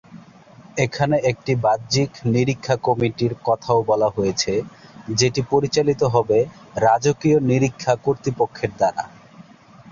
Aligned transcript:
এখানে 0.77 1.15
একটি 1.31 1.53
বাহ্যিক 1.63 2.11
নিরীক্ষা 2.25 2.75
কমিটির 2.85 3.33
কথাও 3.43 3.79
বলা 3.83 4.09
হয়েছে 4.09 4.53
যেটি 5.15 5.41
পরিচালিত 5.51 6.01
হবে 6.15 6.37
রাজকীয় 6.85 7.37
নিরীক্ষা 7.49 7.93
কর্তৃপক্ষের 8.05 8.71
দ্বারা। 8.77 9.03